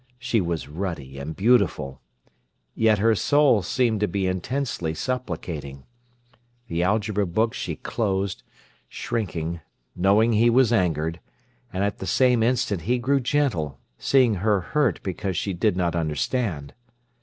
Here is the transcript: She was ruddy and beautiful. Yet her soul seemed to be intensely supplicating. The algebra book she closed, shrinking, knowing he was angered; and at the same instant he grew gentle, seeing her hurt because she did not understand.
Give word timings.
She 0.17 0.41
was 0.41 0.67
ruddy 0.67 1.19
and 1.19 1.35
beautiful. 1.35 2.01
Yet 2.73 2.97
her 2.97 3.13
soul 3.13 3.61
seemed 3.61 3.99
to 3.99 4.07
be 4.07 4.25
intensely 4.25 4.95
supplicating. 4.95 5.83
The 6.67 6.81
algebra 6.81 7.27
book 7.27 7.53
she 7.53 7.75
closed, 7.75 8.41
shrinking, 8.89 9.59
knowing 9.95 10.33
he 10.33 10.49
was 10.49 10.73
angered; 10.73 11.19
and 11.71 11.83
at 11.83 11.99
the 11.99 12.07
same 12.07 12.41
instant 12.41 12.81
he 12.89 12.97
grew 12.97 13.19
gentle, 13.19 13.79
seeing 13.99 14.33
her 14.41 14.59
hurt 14.61 14.99
because 15.03 15.37
she 15.37 15.53
did 15.53 15.77
not 15.77 15.95
understand. 15.95 16.73